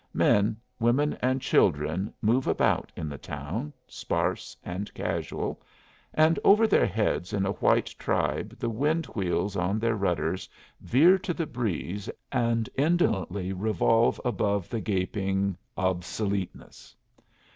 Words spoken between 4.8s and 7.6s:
casual, and over their heads in a